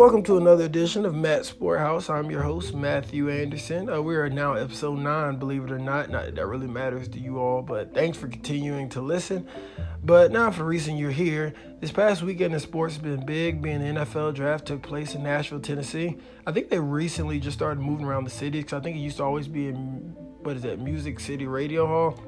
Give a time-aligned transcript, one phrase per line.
[0.00, 2.08] Welcome to another edition of Matt Sporthouse.
[2.08, 3.90] I'm your host, Matthew Anderson.
[3.90, 6.08] Uh, we are now episode 9, believe it or not.
[6.08, 9.46] Not that, really matters to you all, but thanks for continuing to listen.
[10.02, 13.80] But now, for reason you're here, this past weekend in sports has been big, being
[13.80, 16.16] the NFL draft took place in Nashville, Tennessee.
[16.46, 19.18] I think they recently just started moving around the city because I think it used
[19.18, 22.18] to always be in, what is that, Music City Radio Hall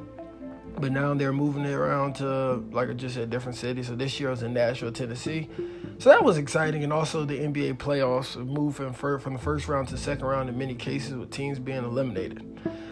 [0.79, 3.89] but now they're moving it around to like I just said different cities.
[3.89, 5.49] So this year I was in Nashville, Tennessee.
[5.99, 9.89] So that was exciting, and also the NBA playoffs moved from from the first round
[9.89, 12.49] to second round in many cases with teams being eliminated.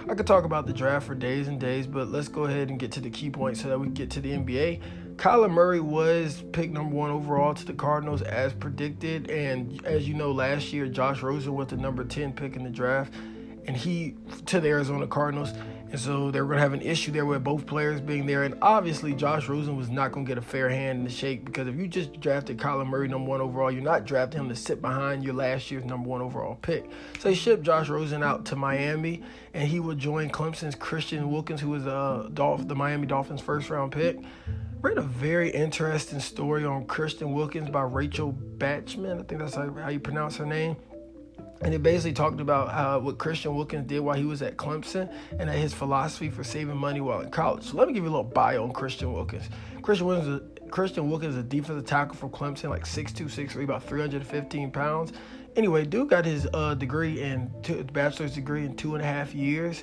[0.09, 2.81] I could talk about the draft for days and days, but let's go ahead and
[2.81, 4.81] get to the key points so that we get to the NBA.
[5.17, 10.15] Kyler Murray was picked number one overall to the Cardinals as predicted, and as you
[10.15, 13.13] know, last year Josh Rosen was the number ten pick in the draft,
[13.67, 15.53] and he to the Arizona Cardinals.
[15.91, 18.45] And so they were going to have an issue there with both players being there.
[18.45, 21.45] And obviously, Josh Rosen was not going to get a fair hand in the shake
[21.45, 24.55] because if you just drafted Kyler Murray number one overall, you're not drafting him to
[24.55, 26.85] sit behind your last year's number one overall pick.
[27.19, 31.61] So they shipped Josh Rosen out to Miami, and he will join Clemson's Christian Wilkins,
[31.61, 34.19] who was uh, Dolph- the Miami Dolphins' first round pick.
[34.83, 39.19] Read a very interesting story on Christian Wilkins by Rachel Bachman.
[39.19, 40.77] I think that's how you pronounce her name
[41.63, 45.13] and it basically talked about how what Christian Wilkins did while he was at Clemson
[45.39, 47.65] and his philosophy for saving money while in college.
[47.65, 49.45] So let me give you a little bio on Christian Wilkins.
[49.83, 54.71] Christian Wilkins, Christian Wilkins is a defensive tackle for Clemson, like 6'2", 6'3", about 315
[54.71, 55.13] pounds.
[55.57, 59.35] Anyway, dude got his uh, degree in two, bachelor's degree in two and a half
[59.35, 59.83] years.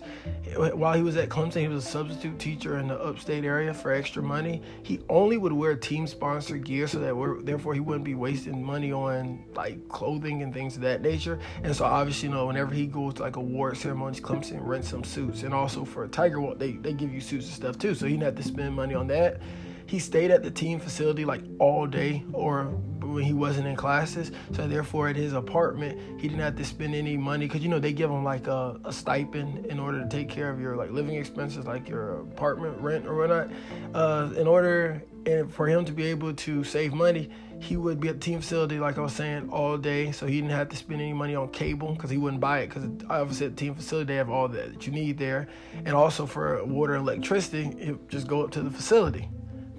[0.56, 3.92] While he was at Clemson, he was a substitute teacher in the upstate area for
[3.92, 4.62] extra money.
[4.84, 8.94] He only would wear team sponsored gear, so that therefore he wouldn't be wasting money
[8.94, 11.38] on like clothing and things of that nature.
[11.64, 15.04] And so obviously, you know, whenever he goes to like award ceremonies, Clemson rents some
[15.04, 17.94] suits, and also for a Tiger Walk, they they give you suits and stuff too.
[17.94, 19.42] So he didn't have to spend money on that.
[19.88, 22.66] He stayed at the team facility like all day or
[23.14, 24.32] when he wasn't in classes.
[24.52, 27.80] So therefore, at his apartment, he didn't have to spend any money because you know
[27.80, 30.92] they give him like a, a, stipend in order to take care of your like
[30.92, 33.50] living expenses, like your apartment rent or whatnot.
[33.94, 37.30] Uh, in order and for him to be able to save money,
[37.60, 40.12] he would be at the team facility, like I was saying, all day.
[40.12, 42.68] So he didn't have to spend any money on cable because he wouldn't buy it.
[42.68, 45.48] Because obviously at the team facility, they have all that you need there.
[45.86, 49.28] And also for water and electricity, it just go up to the facility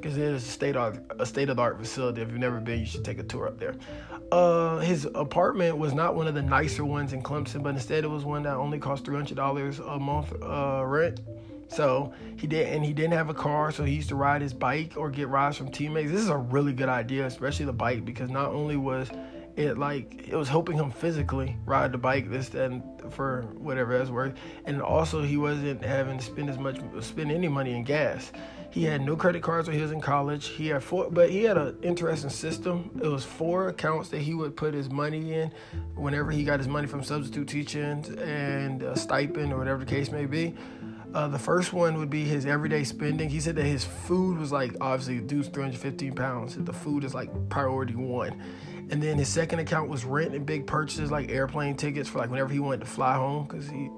[0.01, 2.23] because it is a state of a state of the art facility.
[2.23, 3.75] If you've never been, you should take a tour up there.
[4.31, 8.09] Uh, his apartment was not one of the nicer ones in Clemson, but instead it
[8.09, 11.21] was one that only cost three hundred dollars a month uh, rent.
[11.69, 14.55] So he did, and he didn't have a car, so he used to ride his
[14.55, 16.11] bike or get rides from teammates.
[16.11, 19.11] This is a really good idea, especially the bike, because not only was
[19.57, 24.09] it like it was helping him physically ride the bike this and for whatever that's
[24.09, 28.33] worth, and also he wasn't having to spend as much spend any money in gas.
[28.71, 30.49] He had no credit cards when he was in college.
[30.49, 32.91] He had four, but he had an interesting system.
[33.03, 35.53] It was four accounts that he would put his money in
[35.95, 40.11] whenever he got his money from substitute teaching and a stipend or whatever the case
[40.11, 40.55] may be.
[41.15, 43.31] Uh, the first one would be his everyday spending.
[43.31, 46.57] He said that his food was like obviously dude's 315 pounds.
[46.57, 48.41] The food is like priority one.
[48.91, 52.31] And then his second account was rent and big purchases like airplane tickets for like
[52.31, 53.89] whenever he wanted to fly home because he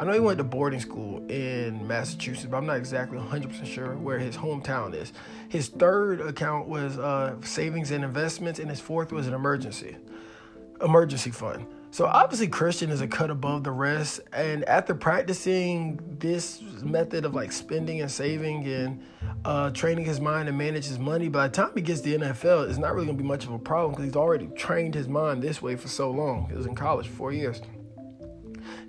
[0.00, 3.98] I know he went to boarding school in Massachusetts, but I'm not exactly 100% sure
[3.98, 5.12] where his hometown is.
[5.50, 9.98] His third account was uh, savings and investments, and his fourth was an emergency
[10.80, 11.66] emergency fund.
[11.90, 17.34] So obviously Christian is a cut above the rest, and after practicing this method of
[17.34, 19.02] like spending and saving and
[19.44, 22.24] uh, training his mind to manage his money, by the time he gets to the
[22.24, 25.08] NFL, it's not really gonna be much of a problem because he's already trained his
[25.08, 26.48] mind this way for so long.
[26.48, 27.60] He was in college for four years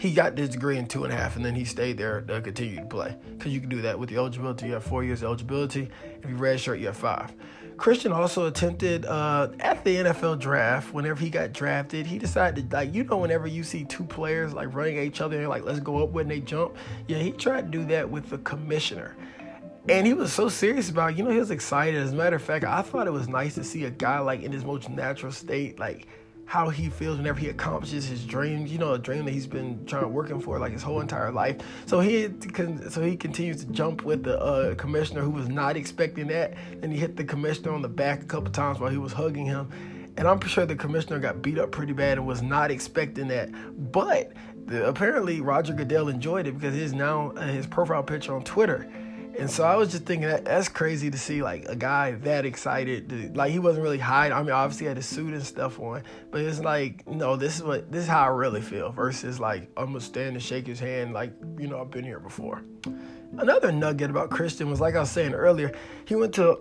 [0.01, 2.41] he got this degree in two and a half, and then he stayed there to
[2.41, 3.15] continue to play.
[3.37, 4.65] Because you can do that with the eligibility.
[4.65, 5.91] You have four years eligibility.
[6.23, 7.31] If you redshirt, you have five.
[7.77, 10.91] Christian also attempted uh, at the NFL draft.
[10.91, 14.53] Whenever he got drafted, he decided to, like you know whenever you see two players
[14.53, 16.77] like running at each other and like let's go up when they jump.
[17.07, 19.15] Yeah, he tried to do that with the commissioner.
[19.87, 21.17] And he was so serious about, it.
[21.19, 22.01] you know, he was excited.
[22.01, 24.41] As a matter of fact, I thought it was nice to see a guy like
[24.41, 26.07] in his most natural state, like
[26.51, 28.73] how he feels whenever he accomplishes his dreams.
[28.73, 31.31] You know, a dream that he's been trying to working for like his whole entire
[31.31, 31.55] life.
[31.85, 32.27] So he
[32.89, 36.91] so he continues to jump with the uh, commissioner who was not expecting that, and
[36.91, 39.69] he hit the commissioner on the back a couple times while he was hugging him.
[40.17, 43.49] And I'm sure the commissioner got beat up pretty bad and was not expecting that.
[43.93, 44.33] But
[44.65, 48.91] the, apparently Roger Goodell enjoyed it because his now uh, his profile picture on Twitter
[49.37, 52.45] and so I was just thinking that that's crazy to see like a guy that
[52.45, 53.09] excited.
[53.09, 54.37] To, like he wasn't really hiding.
[54.37, 57.57] I mean, obviously he had his suit and stuff on, but it's like, no, this
[57.57, 58.91] is what this is how I really feel.
[58.91, 62.19] Versus like I'm gonna stand and shake his hand, like you know I've been here
[62.19, 62.61] before.
[63.37, 65.71] Another nugget about Christian was like I was saying earlier,
[66.05, 66.57] he went to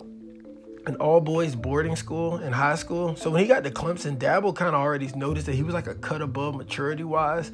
[0.87, 3.15] an all boys boarding school in high school.
[3.15, 5.87] So when he got to Clemson, Dabo kind of already noticed that he was like
[5.87, 7.51] a cut above maturity wise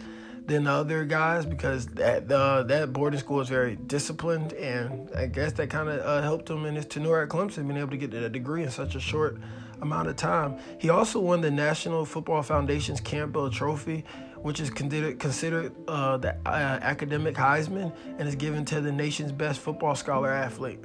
[0.48, 5.52] than the other guys because that that boarding school is very disciplined, and I guess
[5.54, 8.14] that kind of uh, helped him in his tenure at Clemson, being able to get
[8.14, 9.38] a degree in such a short
[9.82, 10.58] amount of time.
[10.80, 14.06] He also won the National Football Foundation's Campbell Trophy,
[14.42, 19.32] which is considered considered uh, the uh, academic Heisman, and is given to the nation's
[19.32, 20.80] best football scholar athlete.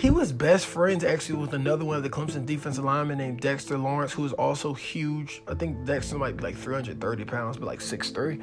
[0.00, 3.76] He was best friends actually with another one of the Clemson defensive linemen named Dexter
[3.76, 5.42] Lawrence, who is also huge.
[5.46, 8.42] I think Dexter might be like 330 pounds, but like 6'3.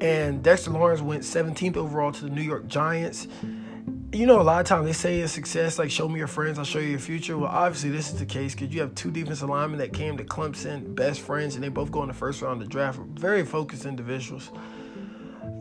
[0.00, 3.26] And Dexter Lawrence went 17th overall to the New York Giants.
[4.12, 6.56] You know, a lot of times they say it's success, like show me your friends,
[6.56, 7.36] I'll show you your future.
[7.36, 10.24] Well, obviously this is the case because you have two defensive linemen that came to
[10.24, 13.00] Clemson, best friends, and they both go in the first round of the draft.
[13.18, 14.52] Very focused individuals.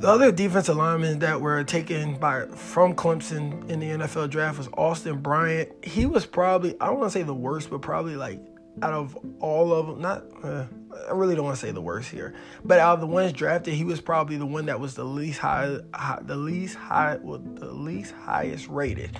[0.02, 4.68] The other defensive linemen that were taken by from Clemson in the NFL draft was
[4.76, 5.86] Austin Bryant.
[5.86, 8.40] He was probably I don't want to say the worst, but probably like
[8.82, 10.66] out of all of them, not uh,
[11.08, 12.34] I really don't want to say the worst here,
[12.66, 15.38] but out of the ones drafted, he was probably the one that was the least
[15.38, 19.20] high, high the least high, well, the least highest rated,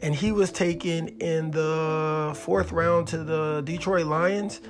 [0.00, 4.62] and he was taken in the fourth round to the Detroit Lions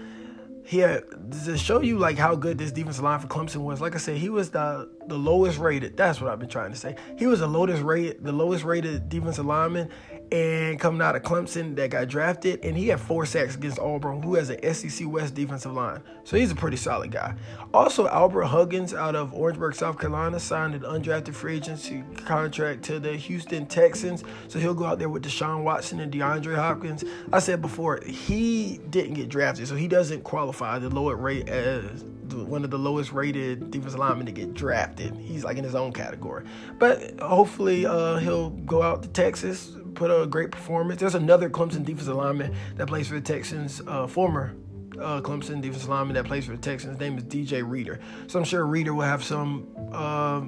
[0.67, 3.83] he to show you like how good this defensive line for Clemson was.
[3.83, 5.97] Like I said, he was the the lowest rated.
[5.97, 6.97] That's what I've been trying to say.
[7.19, 9.91] He was the lowest rated, the lowest rated defensive lineman,
[10.33, 14.23] and coming out of Clemson that got drafted, and he had four sacks against Auburn,
[14.23, 16.03] who has an SEC West defensive line.
[16.25, 17.35] So he's a pretty solid guy.
[17.73, 22.99] Also, Albert Huggins out of Orangeburg, South Carolina, signed an undrafted free agency contract to
[22.99, 24.25] the Houston Texans.
[24.49, 27.05] So he'll go out there with Deshaun Watson and DeAndre Hopkins.
[27.33, 32.05] I said before, he didn't get drafted, so he doesn't qualify the lower rate as
[32.33, 35.17] one of the lowest rated defensive linemen to get drafted.
[35.17, 36.45] He's like in his own category.
[36.79, 41.01] But hopefully uh, he'll go out to Texas, put a great performance.
[41.01, 44.55] There's another Clemson defensive lineman that plays for the Texans, uh, former
[44.99, 46.93] uh, Clemson defensive lineman that plays for the Texans.
[46.93, 48.01] His name is DJ Reader.
[48.27, 50.43] So I'm sure Reader will have some uh,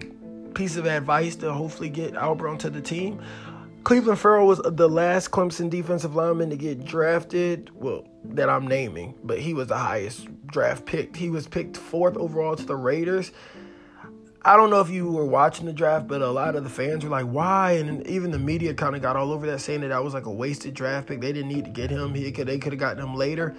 [0.54, 3.20] piece of advice to hopefully get Albert onto the team.
[3.84, 7.70] Cleveland Ferrell was the last Clemson defensive lineman to get drafted.
[7.72, 11.14] Well, that I'm naming, but he was the highest draft pick.
[11.14, 13.30] He was picked fourth overall to the Raiders.
[14.46, 17.02] I don't know if you were watching the draft, but a lot of the fans
[17.02, 19.88] were like, "Why?" And even the media kind of got all over that, saying that
[19.88, 21.20] that was like a wasted draft pick.
[21.20, 22.14] They didn't need to get him.
[22.14, 23.56] He could they could have gotten him later.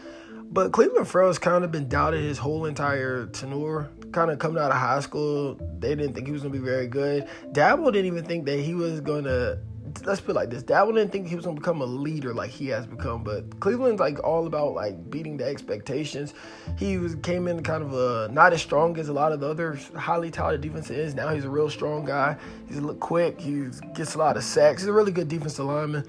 [0.50, 3.90] But Cleveland Ferrell's kind of been doubted his whole entire tenure.
[4.14, 6.66] Kind of coming out of high school, they didn't think he was going to be
[6.66, 7.28] very good.
[7.52, 9.60] Dabo didn't even think that he was going to
[10.06, 10.64] let's put it like this.
[10.64, 14.00] Dabo didn't think he was gonna become a leader like he has become, but Cleveland's
[14.00, 16.34] like all about like beating the expectations.
[16.78, 19.48] He was came in kind of a not as strong as a lot of the
[19.48, 21.16] other highly talented defenses.
[21.16, 22.38] Now he's a real strong guy.
[22.68, 23.40] He's a little quick.
[23.40, 24.82] He gets a lot of sacks.
[24.82, 26.06] He's a really good defensive lineman.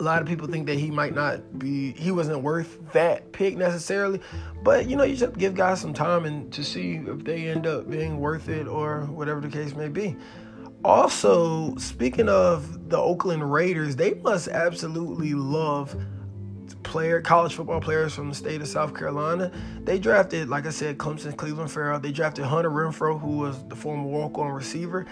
[0.00, 3.56] A lot of people think that he might not be, he wasn't worth that pick
[3.56, 4.20] necessarily,
[4.62, 7.66] but you know, you just give guys some time and to see if they end
[7.66, 10.16] up being worth it or whatever the case may be.
[10.84, 15.96] Also, speaking of the Oakland Raiders, they must absolutely love
[16.84, 19.52] player college football players from the state of South Carolina.
[19.82, 22.00] They drafted, like I said, Clemson, Cleveland Ferrell.
[22.00, 25.06] They drafted Hunter Renfrow, who was the former walk-on receiver.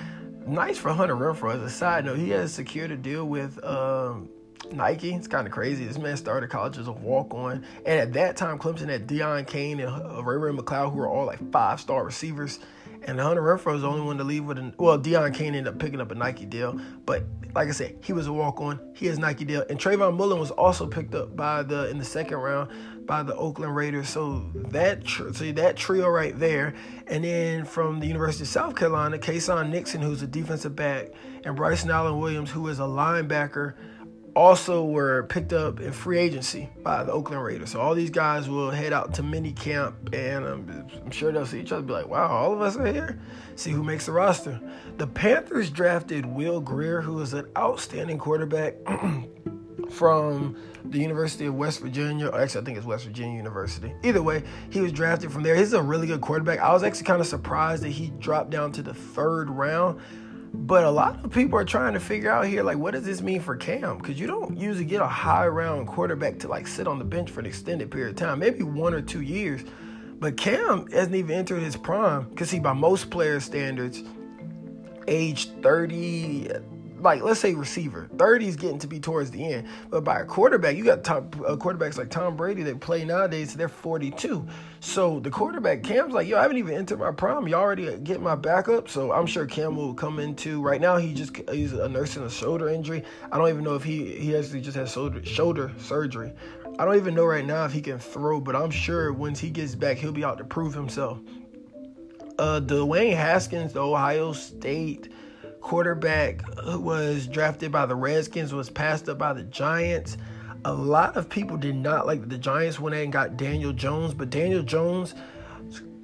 [0.47, 1.55] Nice for Hunter Renfrow.
[1.55, 4.31] As a side note, he has secured a deal with um,
[4.73, 5.13] Nike.
[5.15, 5.85] It's kind of crazy.
[5.85, 9.81] This man started college as a walk-on, and at that time, Clemson had Deon Cain
[9.81, 12.61] and uh, Ray Ray McCloud, who were all like five-star receivers.
[13.05, 15.69] And Hunter Renfrow was the only one to leave with an well, Deon Cain ended
[15.69, 16.81] up picking up a Nike deal.
[17.05, 17.25] But
[17.55, 18.81] like I said, he was a walk on.
[18.95, 19.65] He has Nike deal.
[19.69, 22.71] And Trayvon Mullen was also picked up by the in the second round
[23.07, 24.09] by the Oakland Raiders.
[24.09, 26.75] So that tr- see that trio right there.
[27.07, 31.11] And then from the University of South Carolina, Keisean Nixon, who's a defensive back,
[31.45, 33.75] and Bryson Allen Williams, who is a linebacker
[34.37, 37.71] also were picked up in free agency by the Oakland Raiders.
[37.71, 41.47] So all these guys will head out to mini camp, and um, I'm sure they'll
[41.47, 41.83] see each other.
[41.83, 43.19] Be like, "Wow, all of us are here."
[43.57, 44.61] See who makes the roster.
[44.99, 48.75] The Panthers drafted Will Grier, who is an outstanding quarterback
[49.91, 52.27] from the University of West Virginia.
[52.27, 53.95] Actually, I think it's West Virginia University.
[54.05, 55.57] Either way, he was drafted from there.
[55.57, 56.61] He's a really good quarterback.
[56.61, 59.99] I was actually kind of surprised that he dropped down to the third round
[60.57, 63.21] but a lot of people are trying to figure out here, like, what does this
[63.21, 63.99] mean for Cam?
[63.99, 67.31] Because you don't usually get a high round quarterback to like sit on the bench
[67.31, 69.63] for an extended period of time, maybe one or two years.
[70.19, 72.29] But Cam hasn't even entered his prime.
[72.31, 74.03] Because see, by most player standards,
[75.07, 76.49] age 30,
[77.07, 78.11] like let's say receiver.
[78.19, 79.69] 30 is getting to be towards the end.
[79.91, 83.55] But by a quarterback, you got top uh, quarterbacks like Tom Brady that play nowadays,
[83.55, 84.47] they're 42.
[84.81, 87.47] So the quarterback Cam's like, yo, I haven't even entered my prime.
[87.47, 88.89] You already get my backup.
[88.89, 90.97] So I'm sure Cam will come into right now.
[90.97, 93.05] He just he's a nursing a shoulder injury.
[93.31, 96.33] I don't even know if he he actually just has shoulder shoulder surgery.
[96.79, 99.49] I don't even know right now if he can throw, but I'm sure once he
[99.49, 101.21] gets back, he'll be out to prove himself.
[102.39, 105.09] Uh, Dwayne Haskins, the Ohio State
[105.67, 110.17] quarterback who was drafted by the Redskins, was passed up by the Giants.
[110.65, 114.31] A lot of people did not like the Giants went and got Daniel Jones, but
[114.31, 115.17] Daniel Jones,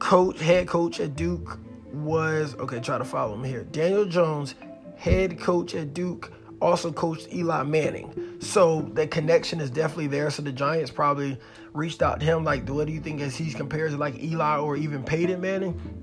[0.01, 1.61] coach, head coach at Duke,
[1.93, 2.81] was okay.
[2.81, 3.63] Try to follow him here.
[3.63, 4.57] Daniel Jones,
[4.97, 8.39] head coach at Duke, also coached Eli Manning.
[8.41, 10.29] So the connection is definitely there.
[10.31, 11.39] So the Giants probably
[11.73, 14.57] reached out to him like, what do you think as he's compared to like Eli
[14.57, 16.02] or even Peyton Manning?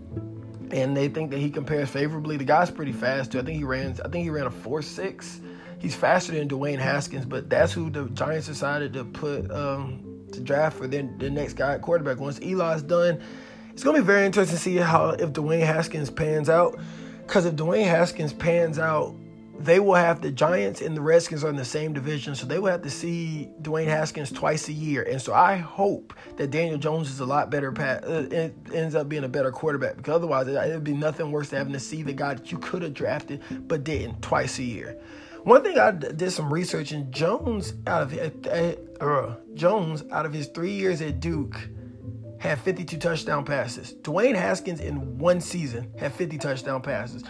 [0.72, 2.38] And they think that he compares favorably.
[2.38, 3.40] The guy's pretty fast too.
[3.40, 3.98] I think he ran.
[4.04, 5.42] I think he ran a four six.
[5.80, 10.42] He's faster than Dwayne Haskins, but that's who the Giants decided to put um, to
[10.42, 12.20] draft for their, the next guy at quarterback.
[12.20, 13.22] Once Eli's done,
[13.72, 16.80] it's gonna be very interesting to see how if Dwayne Haskins pans out.
[17.22, 19.16] Because if Dwayne Haskins pans out,
[19.60, 22.60] they will have the Giants and the Redskins are in the same division, so they
[22.60, 25.04] will have to see Dwayne Haskins twice a year.
[25.04, 29.26] And so I hope that Daniel Jones is a lot better, uh, ends up being
[29.26, 32.14] a better quarterback because otherwise it would be nothing worse than having to see the
[32.14, 34.98] guy that you could have drafted but didn't twice a year.
[35.44, 40.34] One thing I did some research and Jones out of uh, uh, Jones out of
[40.34, 41.70] his three years at Duke
[42.40, 43.94] had 52 touchdown passes.
[44.02, 47.24] Dwayne Haskins in one season had 50 touchdown passes.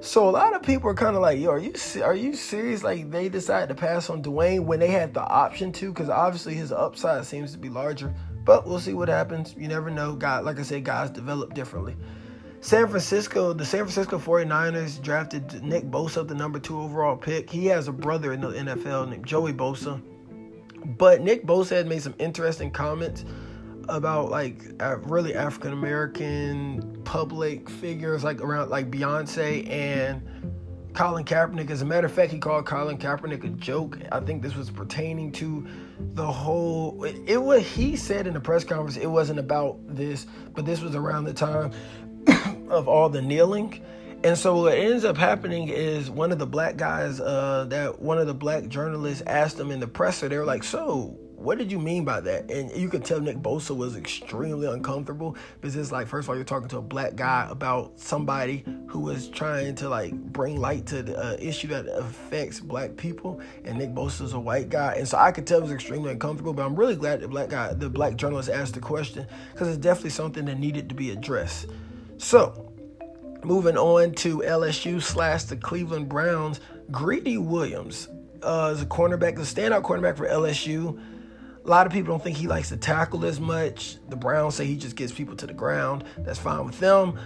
[0.00, 1.72] So a lot of people are kind of like, "Yo, are you
[2.04, 5.72] are you serious?" Like they decided to pass on Dwayne when they had the option
[5.72, 8.14] to, because obviously his upside seems to be larger.
[8.44, 9.54] But we'll see what happens.
[9.58, 10.14] You never know.
[10.14, 11.96] God, like I said, guys develop differently.
[12.60, 17.50] San Francisco, the San Francisco 49ers drafted Nick Bosa, the number two overall pick.
[17.50, 20.00] He has a brother in the NFL named Joey Bosa.
[20.96, 23.24] But Nick Bosa had made some interesting comments
[23.88, 24.62] about like
[25.04, 30.22] really African American public figures like around like Beyonce and
[30.94, 31.70] Colin Kaepernick.
[31.70, 33.98] As a matter of fact, he called Colin Kaepernick a joke.
[34.10, 35.66] I think this was pertaining to
[36.14, 37.04] the whole.
[37.04, 38.96] It, it what he said in the press conference.
[38.96, 41.72] It wasn't about this, but this was around the time
[42.68, 43.82] of all the kneeling.
[44.24, 48.18] And so what ends up happening is one of the black guys, uh, that one
[48.18, 50.28] of the black journalists asked them in the presser.
[50.28, 52.50] They were like, "So, what did you mean by that?
[52.50, 56.36] And you could tell Nick Bosa was extremely uncomfortable because it's like, first of all,
[56.36, 60.86] you're talking to a black guy about somebody who was trying to like bring light
[60.86, 64.94] to the uh, issue that affects black people, and Nick Bosa Bosa's a white guy,
[64.94, 66.52] and so I could tell it was extremely uncomfortable.
[66.52, 69.76] But I'm really glad the black guy, the black journalist, asked the question because it's
[69.76, 71.66] definitely something that needed to be addressed.
[72.18, 72.64] So.
[73.44, 76.58] Moving on to LSU slash the Cleveland Browns,
[76.90, 78.08] Greedy Williams
[78.42, 81.00] uh, is a cornerback, the standout cornerback for LSU.
[81.68, 83.98] A lot of people don't think he likes to tackle as much.
[84.08, 86.02] The Browns say he just gets people to the ground.
[86.16, 87.18] That's fine with them.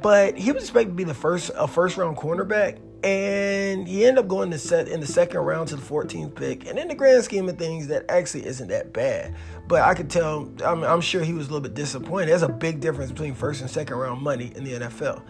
[0.00, 4.24] But he was expected to be the first a first round cornerback, and he ended
[4.24, 6.66] up going to set in the second round to the 14th pick.
[6.66, 9.34] And in the grand scheme of things, that actually isn't that bad.
[9.68, 12.30] But I could tell, I'm, I'm sure he was a little bit disappointed.
[12.30, 15.22] There's a big difference between first and second round money in the NFL.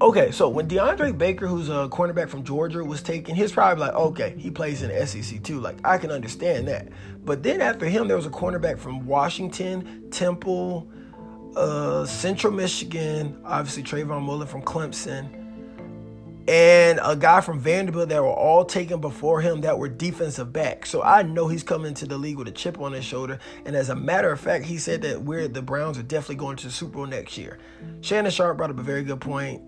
[0.00, 3.94] Okay, so when DeAndre Baker, who's a cornerback from Georgia, was taken, he's probably like,
[3.94, 5.60] okay, he plays in the SEC too.
[5.60, 6.88] Like, I can understand that.
[7.24, 10.88] But then after him, there was a cornerback from Washington, Temple,
[11.56, 15.43] uh, Central Michigan, obviously Trayvon Mullen from Clemson,
[16.46, 20.84] and a guy from Vanderbilt that were all taken before him that were defensive back.
[20.84, 23.38] So I know he's coming to the league with a chip on his shoulder.
[23.64, 26.56] And as a matter of fact, he said that we're the Browns are definitely going
[26.58, 27.58] to the Super Bowl next year.
[28.02, 29.62] Shannon Sharpe brought up a very good point.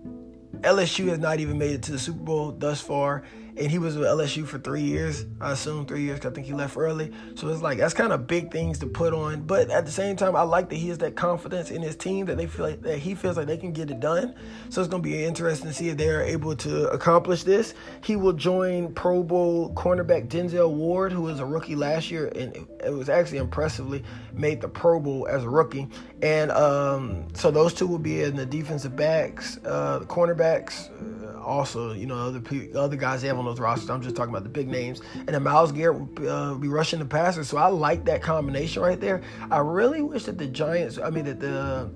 [0.61, 3.23] LSU has not even made it to the Super Bowl thus far
[3.57, 5.25] and he was with LSU for three years.
[5.41, 6.25] I assume three years.
[6.25, 7.11] I think he left early.
[7.35, 9.41] So it's like that's kind of big things to put on.
[9.41, 12.27] But at the same time, I like that he has that confidence in his team
[12.27, 14.35] that they feel like that he feels like they can get it done.
[14.69, 17.73] So it's gonna be interesting to see if they're able to accomplish this.
[18.03, 22.55] He will join Pro Bowl cornerback Denzel Ward, who was a rookie last year, and
[22.83, 25.87] it was actually impressively made the Pro Bowl as a rookie.
[26.21, 30.89] And um, so those two will be in the defensive backs, uh, the cornerbacks.
[31.23, 32.41] Uh, also, you know, other
[32.75, 33.89] other guys they have on those rosters.
[33.89, 35.01] I'm just talking about the big names.
[35.15, 37.43] And then Myles Garrett will uh, be rushing the passer.
[37.43, 39.21] So I like that combination right there.
[39.49, 41.89] I really wish that the Giants, I mean, that the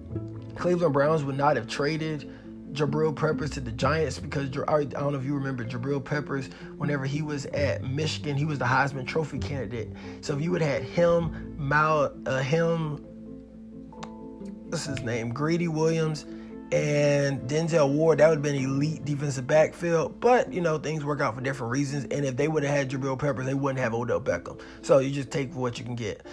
[0.55, 2.31] Cleveland Browns would not have traded
[2.73, 6.49] Jabril Peppers to the Giants because I don't know if you remember Jabril Peppers.
[6.77, 9.89] Whenever he was at Michigan, he was the Heisman Trophy candidate.
[10.21, 13.05] So if you would have had him, Mal, uh, him,
[14.71, 16.25] what's his name, Greedy Williams
[16.71, 20.19] and Denzel Ward, that would have been elite defensive backfield.
[20.21, 22.05] But, you know, things work out for different reasons.
[22.05, 24.61] And if they would have had Jabril Peppers, they wouldn't have Odell Beckham.
[24.81, 26.25] So you just take what you can get.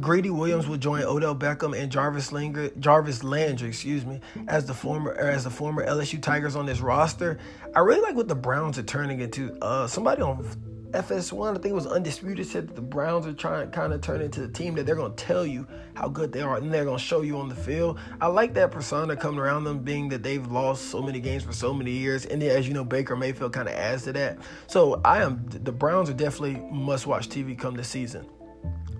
[0.00, 4.74] Greedy Williams will join Odell Beckham and Jarvis Linger, Jarvis Landry, excuse me, as the
[4.74, 7.38] former as the former LSU Tigers on this roster.
[7.74, 9.58] I really like what the Browns are turning into.
[9.60, 10.46] Uh, somebody on
[10.92, 14.00] FS1, I think it was Undisputed, said that the Browns are trying to kind of
[14.00, 16.72] turn into the team that they're going to tell you how good they are and
[16.72, 17.98] they're going to show you on the field.
[18.20, 21.52] I like that persona coming around them, being that they've lost so many games for
[21.52, 22.26] so many years.
[22.26, 24.38] And as you know, Baker Mayfield kind of adds to that.
[24.66, 28.26] So I am, the Browns are definitely must watch TV come this season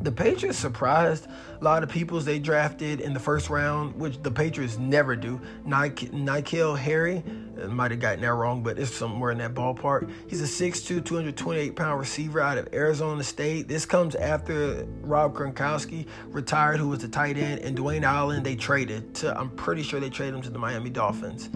[0.02, 1.26] the Patriots surprised
[1.60, 5.40] a lot of people they drafted in the first round, which the Patriots never do.
[5.66, 7.22] N'Keal Harry,
[7.68, 10.10] might have gotten that wrong, but it's somewhere in that ballpark.
[10.28, 13.68] He's a 6'2", 228 pound receiver out of Arizona State.
[13.68, 18.56] This comes after Rob Gronkowski retired, who was the tight end, and Dwayne Allen they
[18.56, 19.38] traded to.
[19.38, 21.50] I'm pretty sure they traded him to the Miami Dolphins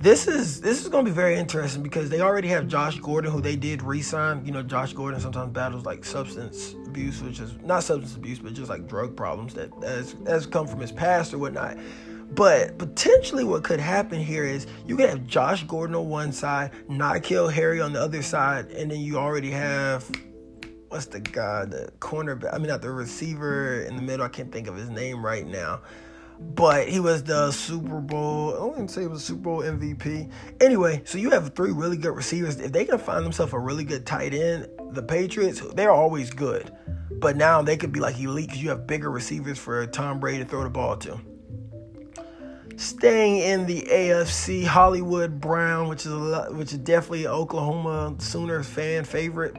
[0.00, 3.32] this is this is going to be very interesting because they already have Josh Gordon,
[3.32, 4.44] who they did re-sign.
[4.46, 8.54] You know, Josh Gordon sometimes battles like substance abuse, which is not substance abuse, but
[8.54, 11.76] just like drug problems that has, has come from his past or whatnot.
[12.30, 16.72] But potentially, what could happen here is you could have Josh Gordon on one side,
[16.88, 20.08] N'Keal Harry on the other side, and then you already have
[20.90, 22.54] what's the guy, the cornerback?
[22.54, 24.24] I mean, not the receiver in the middle.
[24.24, 25.80] I can't think of his name right now
[26.40, 28.56] but he was the Super Bowl.
[28.60, 30.30] I wouldn't say he was Super Bowl MVP.
[30.60, 32.58] Anyway, so you have three really good receivers.
[32.60, 36.72] If they can find themselves a really good tight end, the Patriots they're always good.
[37.20, 40.44] But now they could be like elite because you have bigger receivers for Tom Brady
[40.44, 41.20] to throw the ball to.
[42.78, 48.68] Staying in the AFC, Hollywood Brown, which is a lot, which is definitely Oklahoma Sooners
[48.68, 49.58] fan favorite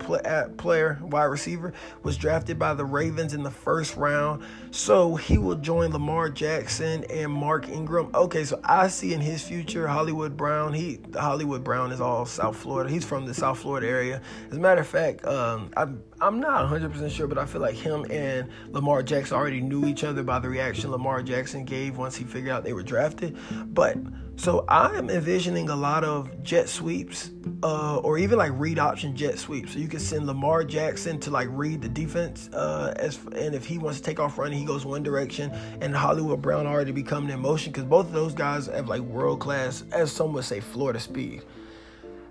[0.55, 4.41] player, wide receiver, was drafted by the Ravens in the first round.
[4.71, 8.09] So he will join Lamar Jackson and Mark Ingram.
[8.15, 10.71] Okay, so I see in his future Hollywood Brown.
[10.71, 12.89] He Hollywood Brown is all South Florida.
[12.89, 14.21] He's from the South Florida area.
[14.49, 17.75] As a matter of fact, um, I'm I'm not 100% sure, but I feel like
[17.75, 22.15] him and Lamar Jackson already knew each other by the reaction Lamar Jackson gave once
[22.17, 23.37] he figured out they were drafted.
[23.73, 23.95] But
[24.35, 27.31] so I'm envisioning a lot of jet sweeps,
[27.63, 29.73] uh, or even like read option jet sweeps.
[29.73, 33.65] So you can send Lamar Jackson to like read the defense, uh, as and if
[33.65, 37.29] he wants to take off running, he goes one direction, and Hollywood Brown already becoming
[37.29, 40.59] in motion because both of those guys have like world class, as some would say,
[40.59, 41.43] Florida speed.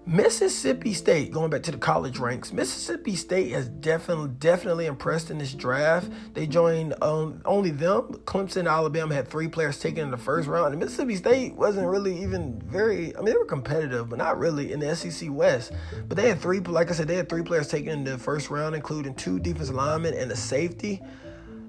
[0.09, 5.37] Mississippi State, going back to the college ranks, Mississippi State has definitely definitely impressed in
[5.37, 6.11] this draft.
[6.33, 8.15] They joined um, only them.
[8.25, 10.73] Clemson, Alabama had three players taken in the first round.
[10.73, 13.15] And Mississippi State wasn't really even very.
[13.15, 15.73] I mean, they were competitive, but not really in the SEC West.
[16.09, 18.49] But they had three, like I said, they had three players taken in the first
[18.49, 21.03] round, including two defensive linemen and a safety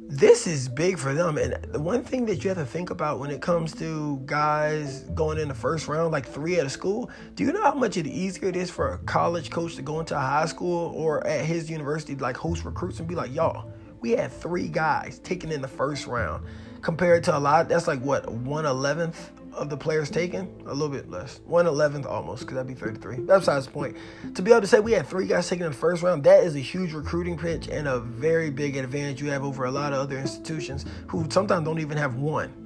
[0.09, 1.37] this is big for them.
[1.37, 5.03] And the one thing that you have to think about when it comes to guys
[5.13, 7.95] going in the first round, like three at a school, do you know how much
[7.95, 11.25] it easier it is for a college coach to go into a high school or
[11.27, 15.51] at his university, like host recruits and be like, y'all, we had three guys taken
[15.51, 16.43] in the first round
[16.81, 21.09] compared to a lot, that's like what, 111th of the players taken, a little bit
[21.09, 23.17] less, one eleventh almost, because that'd be thirty three.
[23.17, 23.97] That's besides the point.
[24.35, 26.43] To be able to say we had three guys taken in the first round, that
[26.43, 29.93] is a huge recruiting pitch and a very big advantage you have over a lot
[29.93, 32.65] of other institutions who sometimes don't even have one.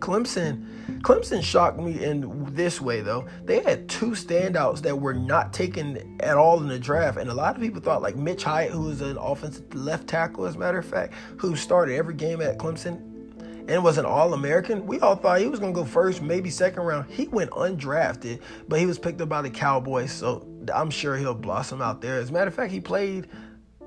[0.00, 0.66] Clemson,
[1.02, 3.28] Clemson shocked me in this way though.
[3.44, 7.34] They had two standouts that were not taken at all in the draft, and a
[7.34, 10.58] lot of people thought like Mitch Hyatt, who is an offensive left tackle, as a
[10.58, 13.09] matter of fact, who started every game at Clemson
[13.70, 14.84] and was an All American.
[14.84, 17.08] We all thought he was going to go first, maybe second round.
[17.08, 21.34] He went undrafted, but he was picked up by the Cowboys, so I'm sure he'll
[21.34, 22.18] blossom out there.
[22.18, 23.28] As a matter of fact, he played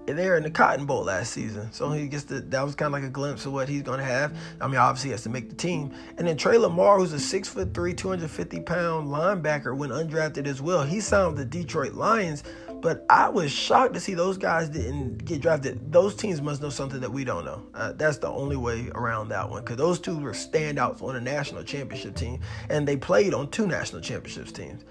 [0.05, 1.71] there in the Cotton Bowl last season.
[1.73, 4.05] So he gets that was kind of like a glimpse of what he's going to
[4.05, 4.35] have.
[4.61, 5.93] I mean, obviously, he has to make the team.
[6.17, 10.61] And then Trey Lamar, who's a six foot three, 250 pound linebacker, went undrafted as
[10.61, 10.83] well.
[10.83, 12.43] He signed with the Detroit Lions,
[12.83, 15.93] but I was shocked to see those guys didn't get drafted.
[15.93, 17.63] Those teams must know something that we don't know.
[17.73, 21.21] Uh, that's the only way around that one because those two were standouts on a
[21.21, 24.83] national championship team, and they played on two national championships teams.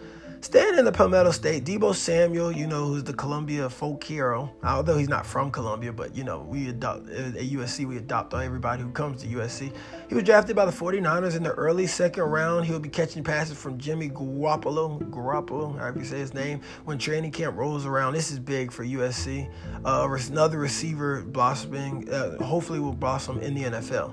[0.43, 4.53] Staying in the Palmetto State, Deebo Samuel, you know, who's the Columbia folk hero.
[4.65, 8.83] Although he's not from Columbia, but you know, we adopt at USC, we adopt everybody
[8.83, 9.73] who comes to USC.
[10.09, 12.67] He was drafted by the 49ers in the early second round.
[12.67, 17.31] He'll be catching passes from Jimmy Garoppolo, Garoppolo, however you say his name, when training
[17.31, 18.15] camp rolls around.
[18.15, 19.49] This is big for USC.
[19.85, 24.13] Uh, another receiver blossoming, uh, hopefully will blossom in the NFL.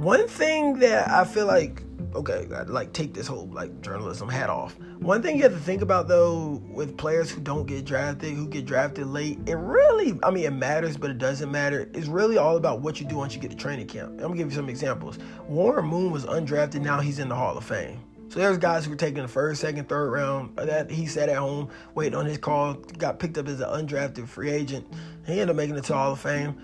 [0.00, 1.82] One thing that I feel like
[2.14, 4.78] okay, I like take this whole like journalism hat off.
[4.98, 8.48] One thing you have to think about though with players who don't get drafted, who
[8.48, 11.90] get drafted late, it really, I mean, it matters, but it doesn't matter.
[11.92, 14.12] It's really all about what you do once you get to training camp.
[14.12, 15.18] I'm gonna give you some examples.
[15.46, 18.00] Warren Moon was undrafted, now he's in the Hall of Fame.
[18.30, 20.56] So there's guys who were taking the first, second, third round.
[20.56, 24.26] That he sat at home waiting on his call, got picked up as an undrafted
[24.28, 24.86] free agent.
[25.26, 26.58] He ended up making it to Hall of Fame.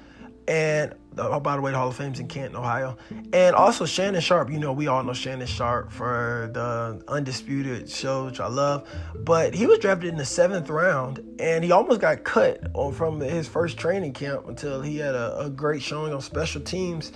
[0.48, 2.96] And oh, by the way, the Hall of Fame's in Canton, Ohio.
[3.32, 4.50] And also Shannon Sharpe.
[4.50, 8.88] You know, we all know Shannon Sharpe for the Undisputed show, which I love.
[9.14, 12.62] But he was drafted in the seventh round, and he almost got cut
[12.94, 17.12] from his first training camp until he had a, a great showing on special teams.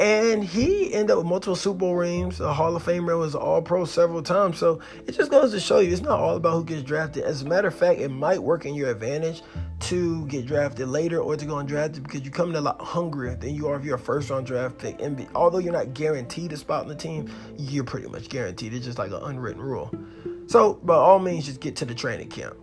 [0.00, 3.62] And he ended up with multiple Super Bowl rings, a Hall of Famer, was All
[3.62, 4.58] Pro several times.
[4.58, 7.24] So it just goes to show you it's not all about who gets drafted.
[7.24, 9.42] As a matter of fact, it might work in your advantage
[9.80, 13.36] to get drafted later or to go undrafted because you come in a lot hungrier
[13.36, 15.00] than you are if you're a first round draft pick.
[15.00, 18.74] And although you're not guaranteed a spot on the team, you're pretty much guaranteed.
[18.74, 19.92] It's just like an unwritten rule.
[20.46, 22.56] So, by all means, just get to the training camp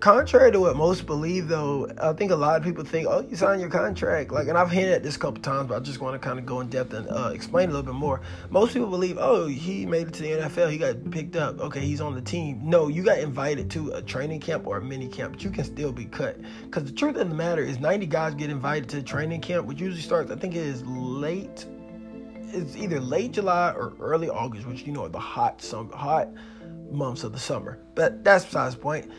[0.00, 3.36] contrary to what most believe, though, I think a lot of people think, oh, you
[3.36, 4.30] sign your contract.
[4.30, 6.38] Like, and I've hinted at this a couple times, but I just want to kind
[6.38, 8.20] of go in depth and uh, explain a little bit more.
[8.50, 11.60] Most people believe, oh, he made it to the NFL, he got picked up.
[11.60, 12.60] Okay, he's on the team.
[12.62, 15.64] No, you got invited to a training camp or a mini camp, but you can
[15.64, 16.40] still be cut.
[16.64, 19.80] Because the truth of the matter is, 90 guys get invited to training camp, which
[19.80, 21.66] usually starts, I think it is late.
[22.54, 26.28] It's either late July or early August, which you know are the hot summer, hot
[26.90, 27.78] months of the summer.
[27.94, 29.10] But that's besides the point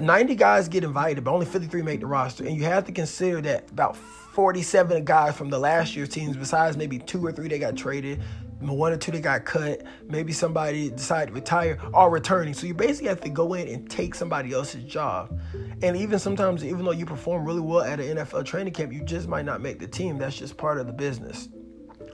[0.00, 2.44] 90 guys get invited, but only 53 make the roster.
[2.44, 6.76] And you have to consider that about 47 guys from the last year's teams, besides
[6.76, 8.22] maybe two or three that got traded,
[8.60, 12.54] one or two that got cut, maybe somebody decided to retire, are returning.
[12.54, 15.38] So you basically have to go in and take somebody else's job.
[15.82, 19.02] And even sometimes, even though you perform really well at an NFL training camp, you
[19.04, 20.18] just might not make the team.
[20.18, 21.48] That's just part of the business.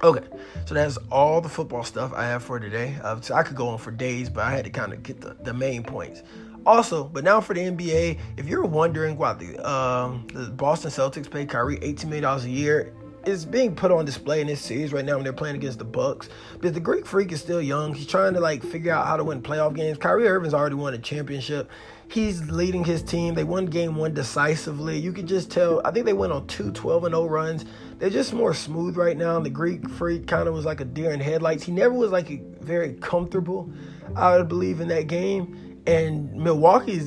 [0.03, 0.25] Okay,
[0.64, 2.97] so that's all the football stuff I have for today.
[3.03, 5.21] Uh, so I could go on for days, but I had to kind of get
[5.21, 6.23] the, the main points.
[6.69, 11.31] Also, but now for the NBA, if you're wondering why the, um, the Boston Celtics
[11.31, 12.93] pay Kyrie $18 million a year,
[13.25, 15.87] it's being put on display in this series right now when they're playing against the
[15.87, 16.29] Bucks.
[16.61, 17.95] But the Greek Freak is still young.
[17.95, 19.97] He's trying to like figure out how to win playoff games.
[19.97, 21.71] Kyrie Irving's already won a championship.
[22.11, 23.35] He's leading his team.
[23.35, 24.99] They won game one decisively.
[24.99, 25.81] You could just tell.
[25.87, 27.65] I think they went on two 12 and 0 runs.
[27.99, 29.41] They're just more smooth right now.
[29.41, 31.65] The Greek Freak kind of was like a deer in headlights.
[31.65, 33.71] He never was like very comfortable.
[34.15, 35.68] I would believe in that game.
[35.88, 37.01] And Milwaukee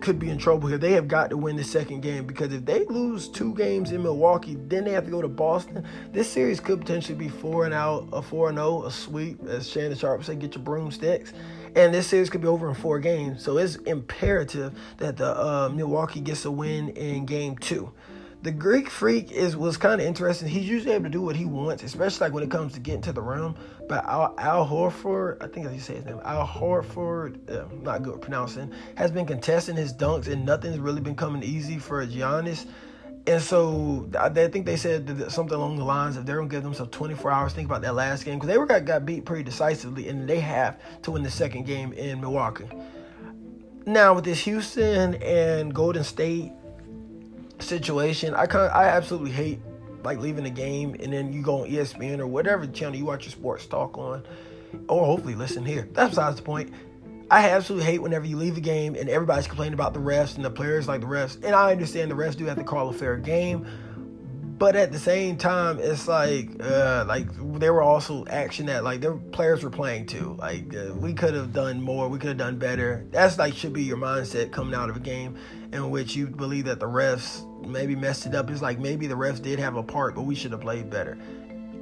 [0.00, 0.78] could be in trouble here.
[0.78, 4.02] They have got to win the second game because if they lose two games in
[4.02, 5.86] Milwaukee, then they have to go to Boston.
[6.12, 9.44] This series could potentially be four and out, a four and zero, oh, a sweep,
[9.46, 11.34] as Shannon Sharpe said, get your broomsticks.
[11.76, 13.44] And this series could be over in four games.
[13.44, 17.92] So it's imperative that the uh, Milwaukee gets a win in game two
[18.42, 20.48] the Greek freak is was kind of interesting.
[20.48, 23.02] He's usually able to do what he wants, especially like when it comes to getting
[23.02, 23.54] to the rim.
[23.88, 28.02] But Al, Al Horford, I think I you say his name, Al Horford, uh, not
[28.02, 32.06] good pronouncing, has been contesting his dunks, and nothing's really been coming easy for a
[32.06, 32.66] Giannis.
[33.28, 36.64] And so I, I think they said something along the lines of they're gonna give
[36.64, 37.52] themselves 24 hours.
[37.52, 40.40] Think about that last game because they were got, got beat pretty decisively, and they
[40.40, 42.68] have to win the second game in Milwaukee.
[43.86, 46.52] Now with this Houston and Golden State
[47.62, 48.34] situation.
[48.34, 49.60] I kind I absolutely hate
[50.04, 53.24] like leaving the game and then you go on ESPN or whatever channel you watch
[53.24, 54.22] your sports talk on,
[54.88, 55.88] or hopefully listen here.
[55.92, 56.72] That's besides the point.
[57.30, 60.44] I absolutely hate whenever you leave a game and everybody's complaining about the refs and
[60.44, 61.42] the players like the refs.
[61.42, 63.66] And I understand the refs do have to call a fair game,
[64.58, 67.26] but at the same time, it's like uh, like
[67.58, 70.36] there were also action that like their players were playing too.
[70.38, 73.06] Like uh, we could have done more, we could have done better.
[73.10, 75.36] That's like should be your mindset coming out of a game
[75.72, 78.50] in which you believe that the refs maybe messed it up.
[78.50, 81.18] It's like maybe the refs did have a part, but we should have played better.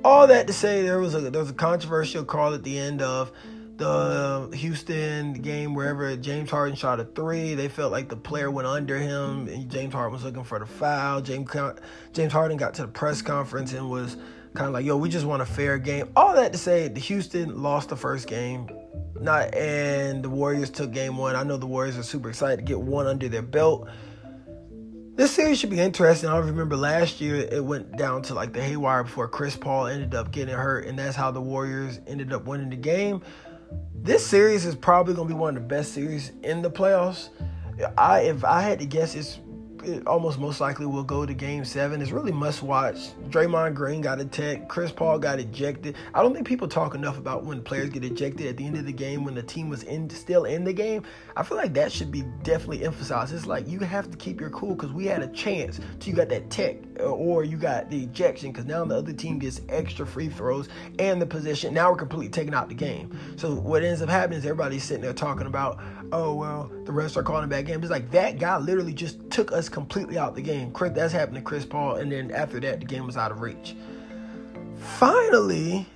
[0.04, 3.02] All that to say, there was a there was a controversial call at the end
[3.02, 3.33] of
[3.81, 7.55] the Houston game wherever James Harden shot a three.
[7.55, 10.66] They felt like the player went under him, and James Harden was looking for the
[10.66, 11.23] foul.
[11.23, 11.51] James
[12.12, 14.19] James Harden got to the press conference and was
[14.53, 17.01] kind of like, "Yo, we just want a fair game." All that to say, the
[17.01, 18.69] Houston lost the first game.
[19.19, 21.35] Not and the Warriors took game one.
[21.35, 23.88] I know the Warriors are super excited to get one under their belt.
[25.16, 26.29] This series should be interesting.
[26.29, 30.14] I remember last year it went down to like the haywire before Chris Paul ended
[30.14, 33.23] up getting hurt, and that's how the Warriors ended up winning the game.
[33.94, 37.28] This series is probably going to be one of the best series in the playoffs.
[37.96, 39.38] I if I had to guess, it's
[39.85, 42.01] it almost most likely will go to game seven.
[42.01, 43.11] It's really must watch.
[43.29, 44.69] Draymond Green got a tech.
[44.69, 45.97] Chris Paul got ejected.
[46.14, 48.87] I don't think people talk enough about when players get ejected at the end of
[48.87, 51.05] the game when the team was in still in the game.
[51.37, 53.35] I feel like that should be definitely emphasized.
[53.35, 55.77] It's like you have to keep your cool because we had a chance.
[55.77, 59.12] So you got that tech uh, or you got the ejection because now the other
[59.12, 61.73] team gets extra free throws and the position.
[61.73, 63.19] Now we're completely taking out the game.
[63.37, 65.81] So what ends up happening is everybody's sitting there talking about,
[66.12, 67.83] oh well, the refs are calling back games.
[67.83, 70.72] It's like that guy literally just took us completely out the game.
[70.72, 73.40] Chris, that's happened to Chris Paul, and then after that, the game was out of
[73.40, 73.74] reach.
[74.76, 75.87] Finally,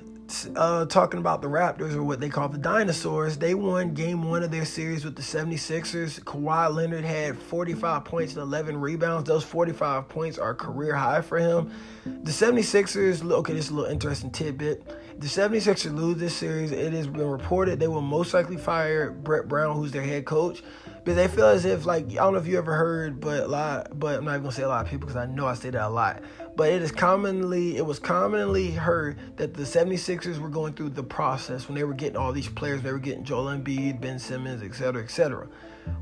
[0.56, 4.42] uh, talking about the Raptors or what they call the dinosaurs, they won game one
[4.42, 6.20] of their series with the 76ers.
[6.20, 9.28] Kawhi Leonard had 45 points and 11 rebounds.
[9.28, 11.70] Those 45 points are career high for him.
[12.04, 14.86] The 76ers, okay, this is a little interesting tidbit.
[15.20, 16.72] The 76ers lose this series.
[16.72, 20.62] It has been reported they will most likely fire Brett Brown, who's their head coach.
[21.04, 23.48] But they feel as if, like, I don't know if you ever heard, but a
[23.48, 25.70] lot, but I'm not gonna say a lot of people because I know I say
[25.70, 26.22] that a lot
[26.56, 31.02] but it is commonly it was commonly heard that the 76ers were going through the
[31.02, 34.62] process when they were getting all these players they were getting Joel Embiid, Ben Simmons,
[34.62, 35.48] etc., etc.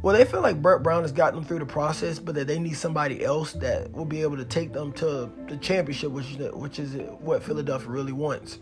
[0.01, 2.59] Well, they feel like Brett Brown has gotten them through the process, but that they
[2.61, 6.53] need somebody else that will be able to take them to the championship, which is
[6.53, 8.59] which is what Philadelphia really wants.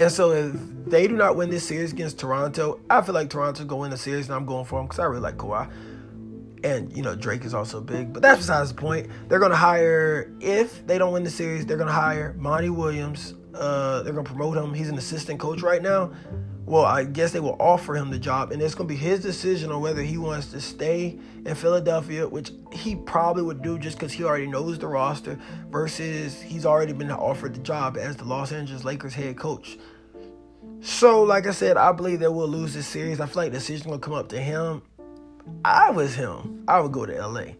[0.00, 0.52] And so if
[0.86, 4.26] they do not win this series against Toronto, I feel like Toronto's going to series,
[4.26, 5.70] and I'm going for them because I really like Kawhi
[6.64, 9.08] and you know Drake is also big, but that's besides the point.
[9.28, 13.34] They're gonna hire if they don't win the series, they're gonna hire Monty Williams.
[13.54, 14.74] Uh, they're gonna promote him.
[14.74, 16.12] He's an assistant coach right now.
[16.66, 19.70] Well, I guess they will offer him the job, and it's gonna be his decision
[19.70, 24.12] on whether he wants to stay in Philadelphia, which he probably would do just because
[24.12, 25.38] he already knows the roster,
[25.70, 29.78] versus he's already been offered the job as the Los Angeles Lakers head coach.
[30.80, 33.20] So, like I said, I believe they will lose this series.
[33.20, 34.82] I feel like the decision will come up to him
[35.64, 37.52] I was him, I would go to LA.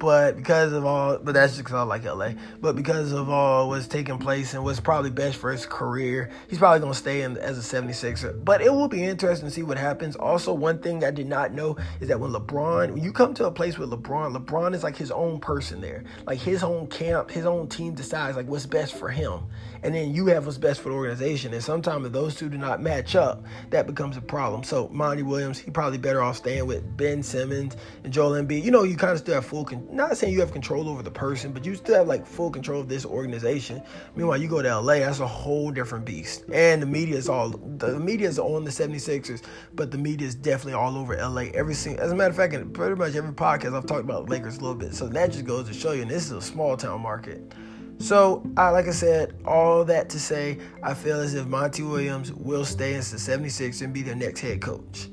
[0.00, 2.30] But because of all, but that's just because I like LA.
[2.58, 6.58] But because of all what's taking place and what's probably best for his career, he's
[6.58, 8.42] probably going to stay in as a 76er.
[8.42, 10.16] But it will be interesting to see what happens.
[10.16, 13.44] Also, one thing I did not know is that when LeBron, when you come to
[13.44, 16.04] a place with LeBron, LeBron is like his own person there.
[16.26, 19.40] Like his own camp, his own team decides like what's best for him.
[19.82, 21.52] And then you have what's best for the organization.
[21.52, 24.64] And sometimes if those two do not match up, that becomes a problem.
[24.64, 28.64] So Monty Williams, he probably better off staying with Ben Simmons and Joel Embiid.
[28.64, 31.02] You know, you kind of still have full control not saying you have control over
[31.02, 33.82] the person, but you still have like full control of this organization.
[34.14, 36.44] Meanwhile, you go to LA, that's a whole different beast.
[36.52, 39.42] And the media is all the media is on the 76ers,
[39.74, 41.46] but the media is definitely all over LA.
[41.54, 44.28] Every single as a matter of fact, in pretty much every podcast I've talked about
[44.28, 44.94] Lakers a little bit.
[44.94, 47.52] So that just goes to show you, and this is a small town market.
[47.98, 52.32] So, I, like I said, all that to say, I feel as if Monty Williams
[52.32, 55.10] will stay in the 76 and be their next head coach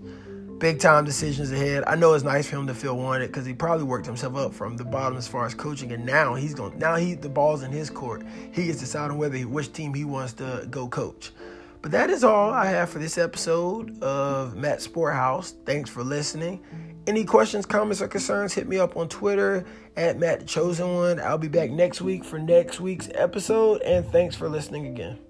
[0.60, 1.84] big time decisions ahead.
[1.88, 4.54] I know it's nice for him to feel wanted because he probably worked himself up
[4.54, 6.78] from the bottom as far as coaching, and now he's going.
[6.78, 8.24] Now he the ball's in his court.
[8.52, 11.32] He gets deciding whether he, which team he wants to go coach.
[11.82, 15.54] But that is all I have for this episode of Matt Sporthouse.
[15.66, 16.64] Thanks for listening.
[17.06, 19.64] Any questions, comments, or concerns, hit me up on Twitter
[19.96, 21.20] at Matt Chosen One.
[21.22, 25.27] I'll be back next week for next week's episode, and thanks for listening again.